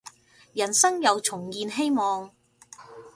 [0.53, 2.31] 人生又重燃希望